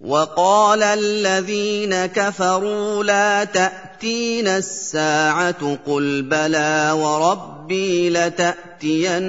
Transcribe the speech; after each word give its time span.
وقال 0.00 0.82
الذين 0.82 2.06
كفروا 2.06 3.04
لا 3.04 3.44
تاتينا 3.44 4.56
الساعة 4.56 5.78
قل 5.86 6.22
بلى 6.22 6.90
وربي 6.96 8.10
لتأتينكم 8.10 9.24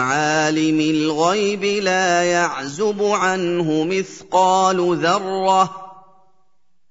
عالم 0.00 0.80
الغيب 0.80 1.64
لا 1.64 2.22
يعزب 2.22 3.02
عنه 3.02 3.84
مثقال 3.84 4.96
ذرة 4.96 5.85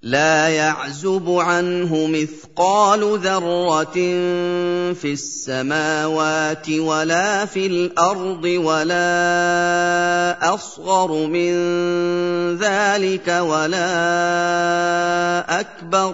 لا 0.06 0.50
يعزب 0.50 1.30
عنه 1.30 2.08
مثقال 2.08 3.20
ذرة 3.20 3.94
في 4.94 5.14
السماوات 5.14 6.70
ولا 6.70 7.46
في 7.46 7.68
الأرض 7.68 8.44
ولا 8.44 9.04
أصغر 10.54 11.12
من 11.28 11.54
ذلك 12.58 13.28
ولا 13.28 13.90
أكبر 15.60 16.14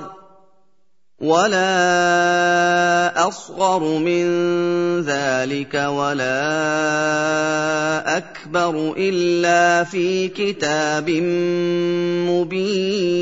ولا 1.22 1.68
أصغر 3.28 3.80
من 3.84 4.26
ذلك 5.02 5.74
ولا 5.74 6.42
أكبر 8.18 8.94
إلا 8.98 9.84
في 9.84 10.28
كتاب 10.28 11.10
مبين 12.30 13.22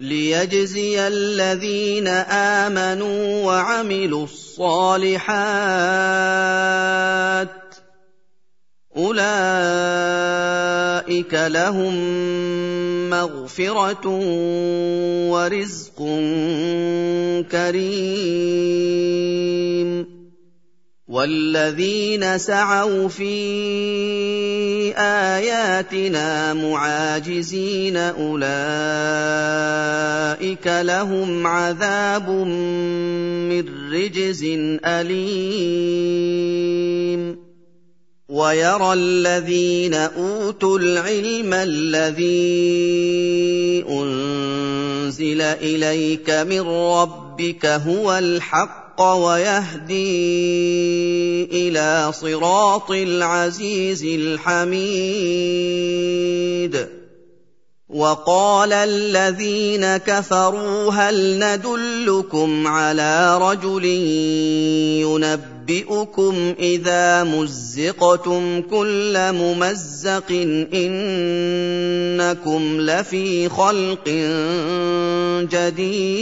ليجزي 0.00 1.08
الذين 1.08 2.08
آمنوا 2.08 3.44
وعملوا 3.44 4.24
الصالحات 4.24 5.26
أولئك 8.96 9.26
لهم 11.34 11.94
مغفرة 13.10 14.06
ورزق 15.30 15.98
كريم 17.52 19.06
والذين 21.08 22.38
سعوا 22.38 23.08
في 23.08 23.38
اياتنا 24.98 26.54
معاجزين 26.54 27.96
اولئك 27.96 28.46
لهم 30.66 31.46
عذاب 31.46 32.30
من 32.30 33.64
رجز 33.92 34.44
اليم 34.84 36.26
ويرى 38.28 38.92
الذين 38.92 39.94
اوتوا 39.94 40.78
العلم 40.78 41.54
الذي 41.54 42.24
انزل 43.88 45.40
اليك 45.40 46.30
من 46.30 46.60
ربك 46.60 47.66
هو 47.66 48.18
الحق 48.18 48.85
ويهدي 49.00 50.14
إلى 51.44 52.12
صراط 52.12 52.90
العزيز 52.90 54.04
الحميد. 54.04 54.86
وقال 57.88 58.72
الذين 58.72 59.96
كفروا 59.96 60.92
هل 60.92 61.38
ندلكم 61.38 62.66
على 62.66 63.38
رجل 63.38 63.84
ينبئ 65.04 65.56
أُنَبِّئُكُمْ 65.66 66.54
إِذَا 66.58 67.24
مُزِّقْتُمْ 67.24 68.62
كُلَّ 68.70 69.14
مُمَزَّقٍ 69.32 70.30
إِنَّكُمْ 70.74 72.62
لَفِي 72.80 73.48
خَلْقٍ 73.48 74.08
جَدِيدٍ. 75.50 76.14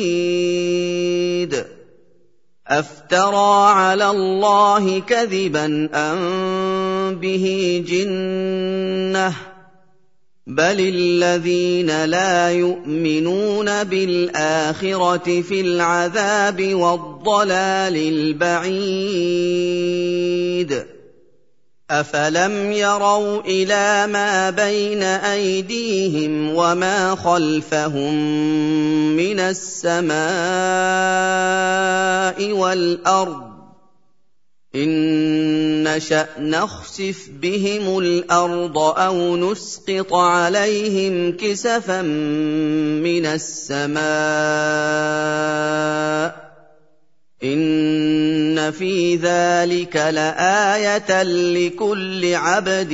أَفْتَرَىٰ 2.68 3.70
عَلَى 3.70 4.10
اللَّهِ 4.10 5.00
كَذِبًا 5.00 5.88
أَم 5.94 7.14
بِهِ 7.14 7.84
جِنَّةٌ 7.88 9.54
بل 10.46 10.80
الذين 10.80 12.04
لا 12.04 12.50
يؤمنون 12.50 13.84
بالآخرة 13.84 15.40
في 15.40 15.60
العذاب 15.60 16.74
والضلال 16.74 17.96
البعيد 17.96 18.84
افلم 21.90 22.72
يروا 22.72 23.40
إلى 23.40 24.06
ما 24.06 24.50
بين 24.50 25.02
ايديهم 25.02 26.54
وما 26.54 27.14
خلفهم 27.14 28.14
من 29.16 29.40
السماء 29.40 30.14
والارض 32.52 33.54
إن 34.74 35.84
نشأ 35.84 36.28
نخسف 36.38 37.28
بهم 37.42 37.98
الأرض 37.98 38.78
أو 38.78 39.36
نسقط 39.36 40.12
عليهم 40.12 41.36
كسفا 41.36 42.02
من 42.02 43.26
السماء 43.26 44.04
إن 47.42 48.70
في 48.70 49.16
ذلك 49.16 49.96
لآية 49.96 51.22
لكل 51.22 52.34
عبد 52.34 52.92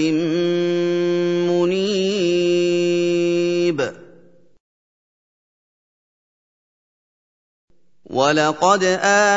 منيب 1.50 2.70
وَلَقَدْ 8.10 8.84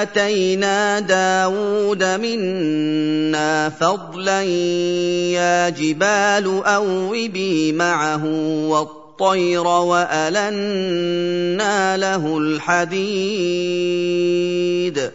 آتَيْنَا 0.02 1.00
دَاوُودَ 1.00 2.04
مِنَّا 2.04 3.70
فَضْلًا 3.70 4.42
ۖ 4.44 4.48
يَا 5.38 5.70
جِبَالُ 5.70 6.64
أَوِّبِي 6.66 7.72
مَعَهُ 7.72 8.26
وَالطَّيْرَ 8.70 9.03
وَأَلَنَّا 9.22 11.98
لَهُ 11.98 12.38
الْحَدِيدَ. 12.38 15.12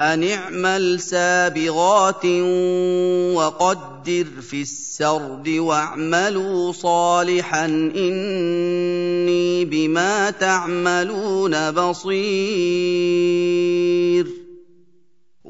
أَنِ 0.00 0.28
اعْمَلْ 0.28 1.00
سَابِغَاتٍ 1.00 2.26
وَقَدِّرْ 3.34 4.26
فِي 4.50 4.62
السَّرْدِ 4.62 5.48
وَاعْمَلُوا 5.48 6.72
صَالِحًا 6.72 7.66
إِنِّي 7.96 9.64
بِمَا 9.64 10.30
تَعْمَلُونَ 10.30 11.70
بَصِيرٌ. 11.70 14.41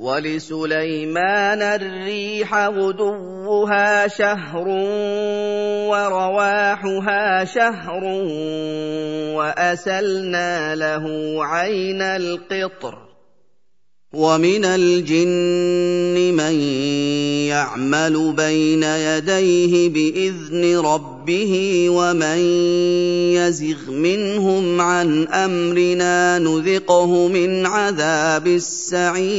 وَلِسُلَيْمَانَ 0.02 1.62
الرِّيحَ 1.62 2.54
غُدُوُّهَا 2.54 4.08
شَهْرٌ 4.08 4.69
وَرَوَاحُهَا 5.87 7.44
شَهْرٌ 7.44 8.04
وَأَسَلْنَا 9.38 10.75
لَهُ 10.75 11.04
عَيْنَ 11.44 12.02
الْقِطْرِ 12.02 13.12
ومن 14.12 14.64
الجن 14.64 16.35
من 16.37 16.61
يعمل 17.49 18.32
بين 18.32 18.82
يديه 18.82 19.88
بإذن 19.88 20.76
ربه 20.79 21.87
ومن 21.88 22.38
يزغ 23.32 23.91
منهم 23.91 24.81
عن 24.81 25.26
أمرنا 25.29 26.38
نذقه 26.38 27.29
من 27.29 27.67
عذاب 27.67 28.47
السعير. 28.47 29.32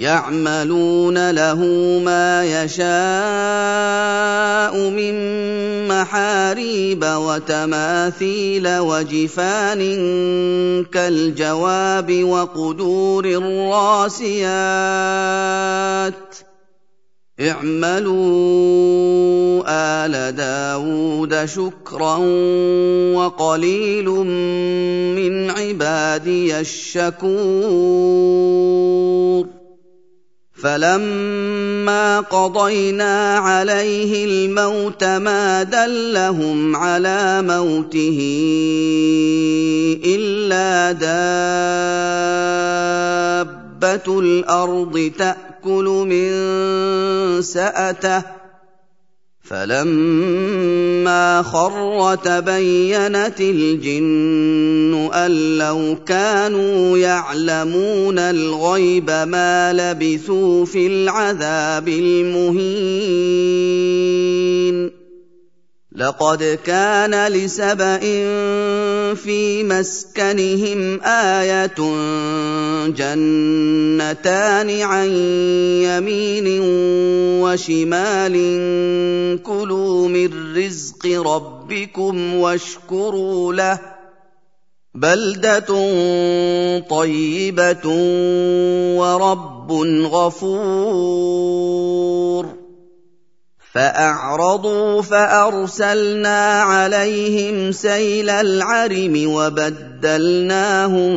يعملون 0.00 1.30
له 1.30 1.60
ما 2.04 2.44
يشاء 2.64 2.90
من 4.90 5.14
محاريب 5.88 7.04
وتماثيل 7.04 8.78
وجفان 8.78 9.80
كالجواب 10.84 12.24
وقدور 12.24 13.24
الراسيات. 13.24 14.40
اعملوا 17.40 18.40
آل 19.68 20.36
داود 20.36 21.44
شكرا 21.44 22.16
وقليل 23.14 24.08
من 24.08 25.50
عبادي 25.50 26.60
الشكور. 26.60 27.20
فلما 30.62 32.20
قضينا 32.20 33.38
عليه 33.38 34.24
الموت 34.24 35.04
ما 35.04 35.62
دلهم 35.62 36.76
على 36.76 37.42
موته 37.42 38.18
الا 40.04 40.92
دابه 40.92 41.40
الأرض 44.20 45.12
تاكل 45.18 45.84
من 45.84 46.32
ساته 47.42 48.39
فلما 49.50 51.42
خر 51.42 52.14
تبينت 52.14 53.40
الجن 53.40 55.10
أن 55.14 55.58
لو 55.58 55.96
كانوا 56.06 56.98
يعلمون 56.98 58.18
الغيب 58.18 59.10
ما 59.10 59.72
لبثوا 59.72 60.64
في 60.64 60.86
العذاب 60.86 61.88
المهين. 61.88 62.60
لقد 66.00 66.58
كان 66.64 67.32
لسبأ 67.32 67.98
في 69.14 69.64
مسكنهم 69.64 71.00
آية 71.04 71.74
جنتان 72.86 74.80
عن 74.80 75.08
يمين 75.84 76.60
وشمال. 77.42 78.32
كلوا 79.42 80.08
من 80.08 80.56
رزق 80.56 81.06
ربكم 81.06 82.34
واشكروا 82.34 83.54
له. 83.54 83.78
بلدة 84.94 85.68
طيبة 86.80 87.88
ورب 88.96 89.72
غفور. 90.06 91.40
فأعرضوا 93.74 95.02
فأرسلنا 95.02 96.62
عليهم 96.62 97.72
سيل 97.72 98.30
العرم 98.30 99.22
وبدلناهم 99.26 101.12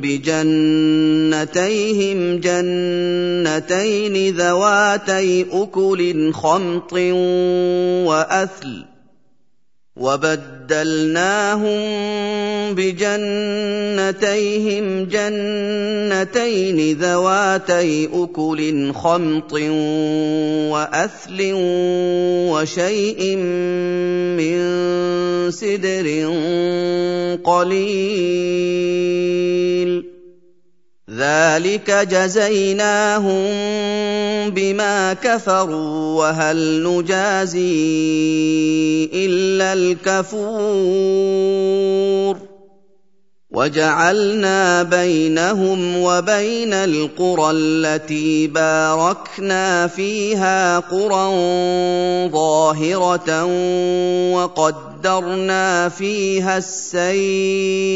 بجنتيهم 0.00 1.40
جنتين 2.40 4.36
ذواتي 4.36 5.46
أكل 5.52 6.32
خمط 6.32 6.92
وأثل 8.08 8.89
وبدلناهم 10.00 11.80
بجنتيهم 12.74 14.04
جنتين 15.04 16.78
ذواتي 16.98 18.08
أكل 18.12 18.92
خمط 18.92 19.52
وأثل 20.72 21.38
وشيء 22.52 23.36
من 24.40 24.60
سدر 25.50 26.08
قليل. 27.44 28.80
ذلك 31.20 31.90
جزيناهم 31.90 33.44
بما 34.50 35.12
كفروا 35.12 36.18
وهل 36.18 36.82
نجازي 36.82 37.60
إلا 39.14 39.72
الكفور 39.72 41.10
وجعلنا 43.50 44.82
بينهم 44.82 45.96
وبين 45.96 46.72
القرى 46.72 47.50
التي 47.50 48.46
باركنا 48.46 49.86
فيها 49.86 50.78
قرى 50.78 51.30
ظاهرة 52.32 53.44
وقدرنا 54.34 55.88
فيها 55.88 56.58
السير 56.58 57.90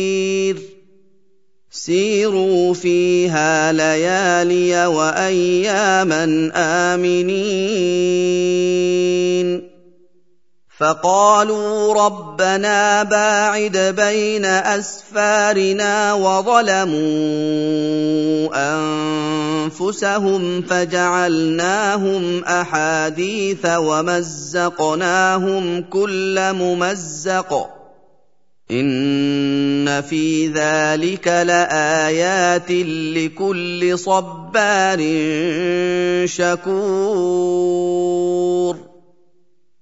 سيروا 1.75 2.75
فيها 2.75 3.73
ليالي 3.73 4.87
وأياما 4.87 6.53
آمنين. 6.55 8.15
فقالوا 10.79 11.95
ربنا 12.07 13.03
باعد 13.03 13.77
بين 13.77 14.45
أسفارنا 14.45 16.13
وظلموا 16.15 16.95
أنفسهم 19.71 20.63
فجعلناهم 20.63 22.45
أحاديث 22.45 23.67
ومزقناهم 23.67 25.03
كل 25.83 26.53
ممزق. 26.53 27.84
ان 28.81 30.03
في 30.03 30.49
ذلك 30.49 31.29
لايات 31.29 32.71
لكل 33.17 33.99
صبار 33.99 34.99
شكور 36.27 37.75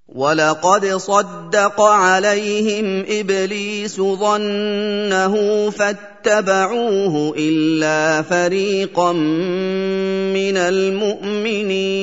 ولقد 0.08 0.86
صدق 0.86 1.80
عليهم 1.80 3.04
ابليس 3.08 3.96
ظنه 3.96 5.70
فاتبعوه 5.70 7.34
الا 7.38 8.22
فريقا 8.22 9.12
من 10.32 10.56
المؤمنين 10.56 12.02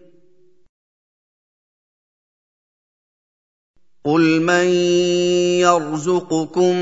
قل 4.05 4.41
من 4.41 4.65
يرزقكم 5.61 6.75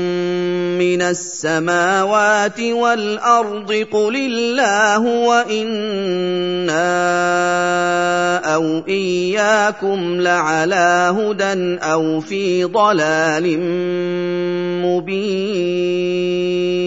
من 0.80 1.02
السماوات 1.02 2.60
والارض 2.60 3.72
قل 3.92 4.16
الله 4.16 4.98
وأنا 4.98 6.80
أو 8.54 8.64
اياكم 8.88 10.20
لعلى 10.20 11.14
هدى 11.18 11.78
أو 11.84 12.20
في 12.20 12.64
ضلال 12.64 13.60
مبين 14.80 16.79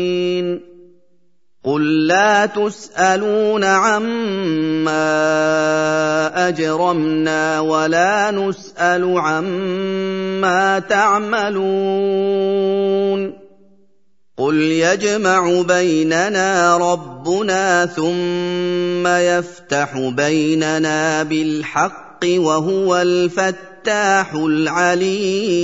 قل 1.64 2.08
لا 2.08 2.46
تسالون 2.46 3.64
عما 3.64 5.08
اجرمنا 6.48 7.60
ولا 7.60 8.32
نسال 8.32 9.18
عما 9.18 10.80
تعملون 10.80 12.24
قل 14.38 14.56
يجمع 14.56 15.62
بيننا 15.62 16.78
ربنا 16.78 17.86
ثم 17.86 19.08
يفتح 19.08 19.98
بيننا 19.98 21.24
بالحق 21.24 22.20
وهو 22.26 22.98
الفتاح 22.98 24.34
العليم 24.34 25.64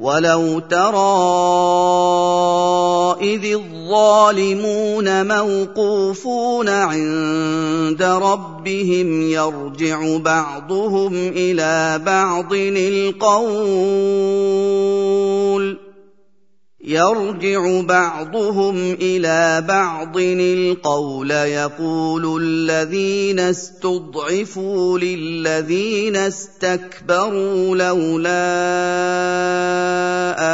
ولو 0.00 0.58
ترى 0.58 0.96
اذ 3.20 3.44
الظالمون 3.44 5.26
موقوفون 5.26 6.68
عند 6.68 8.02
ربهم 8.02 9.22
يرجع 9.22 10.16
بعضهم 10.16 11.12
إلى 11.14 12.00
بعض 12.06 12.54
القول 12.54 13.90
يرجع 16.90 17.80
بعضهم 17.80 18.92
إلى 18.92 19.64
بعض 19.68 20.18
القول 20.18 21.30
يقول 21.30 22.42
الذين 22.42 23.40
استضعفوا 23.40 24.98
للذين 24.98 26.16
استكبروا 26.16 27.76
لولا 27.76 28.30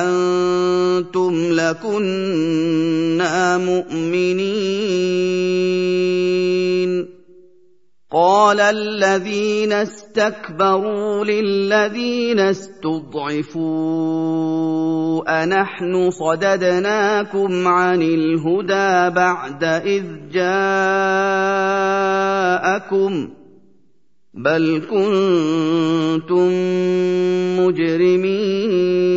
أنتم 0.02 1.52
لكنا 1.52 3.58
مؤمنين. 3.58 5.45
قال 8.16 8.60
الذين 8.60 9.72
استكبروا 9.72 11.24
للذين 11.24 12.40
استضعفوا 12.40 13.66
أنحن 15.44 16.10
صددناكم 16.10 17.68
عن 17.68 18.02
الهدى 18.02 19.14
بعد 19.14 19.64
إذ 19.64 20.04
جاءكم 20.32 20.48
بل 24.34 24.82
كنتم 24.90 26.52
مجرمين 27.60 29.16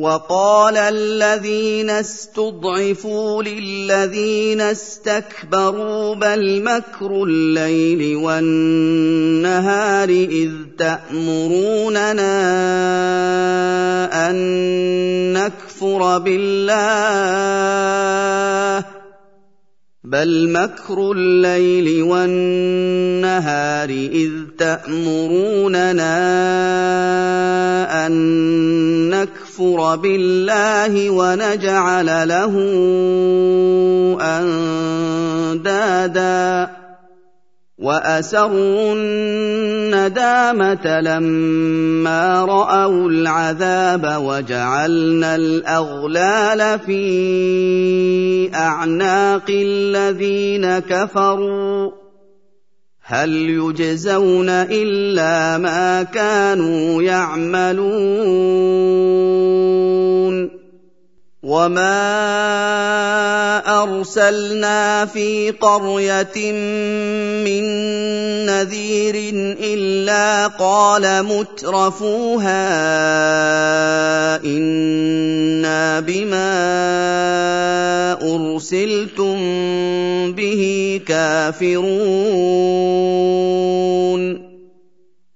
وقال 0.00 0.76
الذين 0.76 1.90
استضعفوا 1.90 3.42
للذين 3.42 4.60
استكبروا 4.60 6.14
بل 6.14 6.62
مكر 6.62 7.24
الليل 7.24 8.16
والنهار 8.16 10.08
إذ 10.08 10.50
تأمروننا 10.78 12.30
أن 14.30 14.36
نكفر 15.32 16.18
بالله 16.18 17.60
بل 20.04 20.48
مكر 20.48 21.12
الليل 21.12 22.02
والنهار 22.02 23.88
إذ 23.90 24.30
تأمروننا 24.58 26.16
أن 28.06 28.12
نكفر 29.10 29.49
بالله 29.96 31.10
ونجعل 31.10 32.28
له 32.28 32.54
اندادا 35.54 36.70
واسروا 37.80 38.94
الندامه 38.94 41.00
لما 41.00 42.44
راوا 42.44 43.10
العذاب 43.10 44.16
وجعلنا 44.22 45.36
الاغلال 45.36 46.78
في 46.78 48.50
اعناق 48.54 49.50
الذين 49.50 50.78
كفروا 50.78 51.90
هل 53.10 53.30
يجزون 53.34 54.48
إلا 54.48 55.58
ما 55.58 56.02
كانوا 56.02 57.02
يعملون 57.02 57.80
وما 61.50 62.06
ارسلنا 63.82 65.06
في 65.06 65.50
قريه 65.50 66.52
من 67.42 67.64
نذير 68.46 69.14
الا 69.58 70.46
قال 70.46 71.22
مترفوها 71.26 72.70
أنا 74.44 76.00
بما 76.00 76.52
ارسلتم 78.22 79.36
به 80.32 81.00
كافرون 81.06 82.50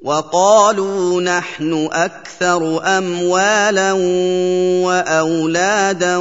وقالوا 0.04 1.20
نحن 1.22 1.88
أكثر 1.92 2.80
أموالا 2.98 3.92
وأولادا 4.84 6.16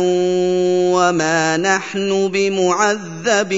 وما 0.95 1.57
نحن 1.57 2.27
بمعذبين 2.27 3.53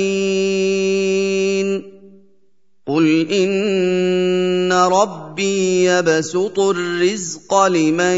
قل 2.87 3.31
ان 3.31 4.73
ربي 4.73 5.85
يبسط 5.85 6.59
الرزق 6.59 7.63
لمن 7.65 8.17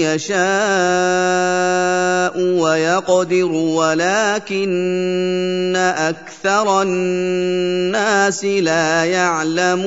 يشاء 0.00 0.36
ويقدر 2.40 3.52
ولكن 3.52 4.66
أكثر 5.76 6.82
الناس 6.82 8.44
لا 8.44 9.04
يعلمون 9.04 9.86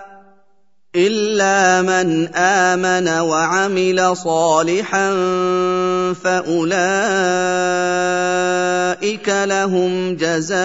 إلا 0.95 1.81
من 1.81 2.27
آمن 2.35 3.07
وعمل 3.07 4.17
صالحا 4.17 5.13
فأولئك 6.13 6.67
لهم 9.29 10.15
جزاء 10.15 10.59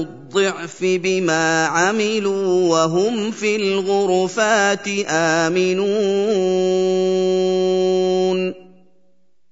الضعف 0.00 0.78
بما 0.80 1.66
عملوا 1.66 2.70
وهم 2.70 3.30
في 3.30 3.56
الغرفات 3.56 4.88
آمنون. 5.08 5.90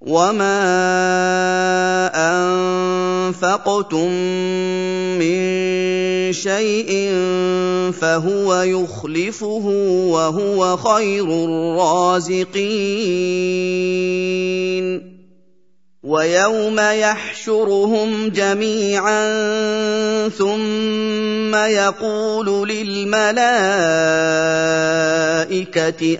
وما 0.00 0.56
انفقتم 3.28 4.10
من 5.20 6.32
شيء 6.32 7.12
فهو 7.92 8.62
يخلفه 8.62 9.66
وهو 10.08 10.76
خير 10.76 11.24
الرازقين 11.24 12.60
ويوم 16.02 16.80
يحشرهم 16.80 18.28
جميعا 18.28 19.28
ثم 21.50 21.56
يقول 21.56 22.68
للملائكة 22.68 23.40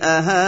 أهؤلاء 0.03 0.41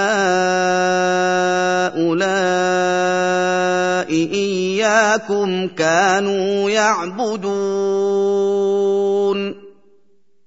إياكم 4.11 5.67
كانوا 5.67 6.69
يعبدون 6.69 7.43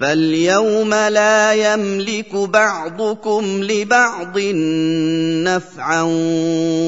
فاليوم 0.00 0.94
لا 0.94 1.52
يملك 1.52 2.34
بعضكم 2.34 3.62
لبعض 3.62 4.38
نفعا 5.44 6.02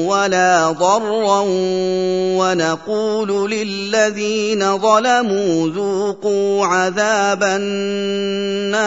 ولا 0.05 0.71
ضرا 0.71 1.43
ونقول 2.39 3.51
للذين 3.51 4.77
ظلموا 4.77 5.69
ذوقوا 5.69 6.65
عذاب 6.65 7.43
النار 7.43 8.79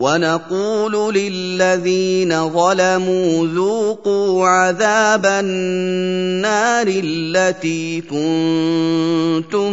ونقول 0.00 1.14
للذين 1.14 2.48
ظلموا 2.48 3.46
ذوقوا 3.46 4.48
عذاب 4.48 5.26
النار 5.26 6.86
التي 6.88 8.00
كنتم 8.00 9.70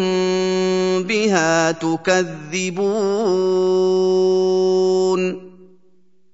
بها 1.03 1.71
تكذبون. 1.71 3.07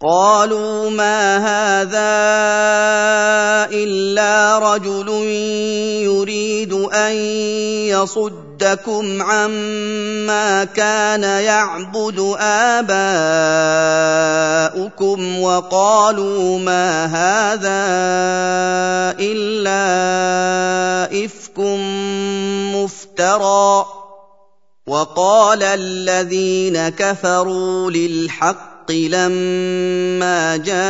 قالوا 0.00 0.90
ما 0.90 1.36
هذا 1.36 2.00
إلا 3.68 4.58
رجل 4.58 5.08
يريد 6.08 6.72
أن 6.72 7.12
يصدكم 7.92 9.22
عما 9.22 10.64
كان 10.64 11.22
يعبد 11.22 12.36
آباؤكم 12.80 12.90
وقالوا 15.42 16.58
ما 16.58 17.04
هذا 17.04 17.84
إلا 19.20 19.84
إفك 21.24 21.58
مفترى 22.72 23.86
وقال 24.86 25.62
الذين 25.62 26.88
كفروا 26.88 27.90
للحق 27.90 28.79
لما 28.90 30.56
جاءهم 30.56 30.80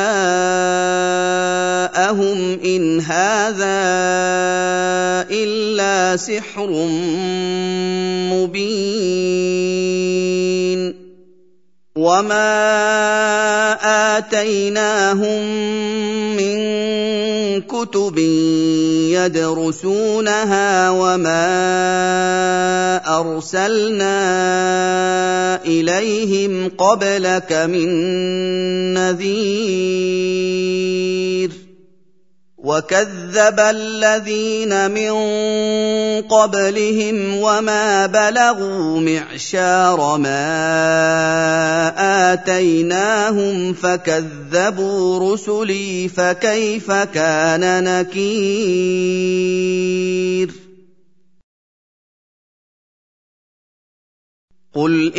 ان 2.65 3.01
هذا 3.01 3.81
الا 5.31 6.17
سحر 6.17 6.71
مبين 8.31 9.71
وما 11.97 12.57
اتيناهم 14.19 15.43
من 16.37 16.59
كتب 17.69 18.19
يدرسونها 19.09 20.91
وما 20.91 21.51
أرسلنا 23.21 24.17
إليهم 25.67 26.69
قبلك 26.79 27.53
من 27.53 27.89
نذير 28.95 30.51
وكذب 32.65 33.61
الذين 33.61 34.91
من 34.91 35.13
قبلهم 36.23 37.37
وما 37.37 38.07
بلغوا 38.07 39.01
معشار 39.01 40.19
ما 40.19 40.43
اتيناهم 42.33 43.73
فكذبوا 43.75 45.33
رسلي 45.33 46.09
فكيف 46.09 46.93
كان 46.93 47.85
نكير 47.85 49.31
قل 54.75 55.13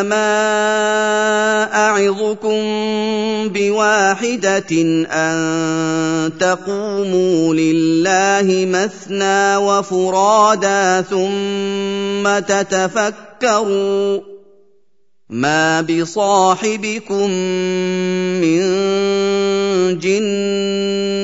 انما 0.00 1.64
اعظكم 1.74 2.62
بواحده 3.48 4.72
ان 5.10 6.32
تقوموا 6.40 7.54
لله 7.54 8.66
مثنى 8.66 9.56
وفرادا 9.56 11.00
ثم 11.10 12.38
تتفكروا 12.38 14.20
ما 15.30 15.80
بصاحبكم 15.80 17.30
من 18.40 18.60
جنه 19.98 21.23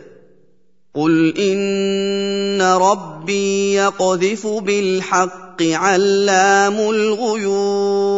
قل 0.95 1.37
ان 1.37 2.61
ربي 2.61 3.73
يقذف 3.73 4.47
بالحق 4.47 5.61
علام 5.61 6.79
الغيوب 6.79 8.11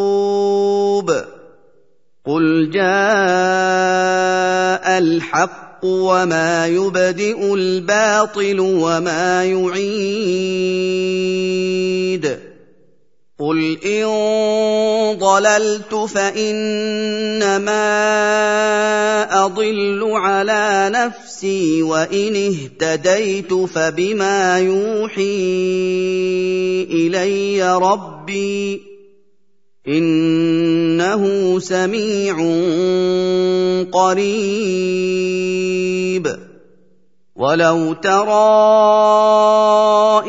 قل 2.26 2.70
جاء 2.70 2.84
الحق 4.98 5.80
وما 5.84 6.68
يبدئ 6.68 7.54
الباطل 7.54 8.60
وما 8.60 9.46
يعيد 9.46 10.14
قل 13.44 13.78
ان 13.86 14.08
ضللت 15.20 15.96
فانما 15.96 17.84
اضل 19.46 20.12
على 20.12 20.92
نفسي 20.94 21.84
وان 21.84 22.36
اهتديت 22.36 23.54
فبما 23.54 24.60
يوحي 24.60 25.24
الي 26.92 27.78
ربي 27.78 28.82
انه 29.88 31.60
سميع 31.60 32.36
قريب 33.92 35.44
ولو 37.36 37.93
ترى 37.93 38.54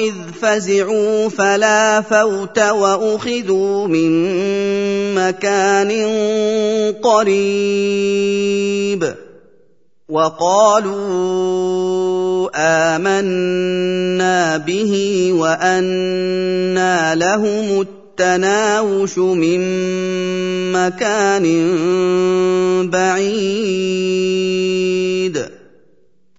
اذ 0.00 0.14
فزعوا 0.40 1.28
فلا 1.28 2.00
فوت 2.00 2.58
واخذوا 2.58 3.86
من 3.86 4.10
مكان 5.14 5.92
قريب 7.02 8.34
وقالوا 10.08 10.94
امنا 12.56 14.56
به 14.56 14.92
وانى 15.32 17.14
لهم 17.14 17.80
التناوش 17.80 19.18
من 19.18 19.60
مكان 20.72 21.44
بعيد 22.90 24.93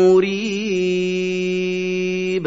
مريب 0.00 2.46